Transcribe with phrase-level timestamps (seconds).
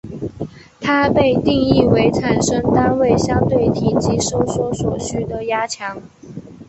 [0.79, 6.01] 它被定义为产生单位相对体积收缩所需的压强。